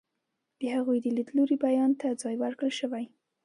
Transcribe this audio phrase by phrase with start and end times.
[0.59, 3.05] د هغوی د لیدلوري بیان ته ځای ورکړل شوی.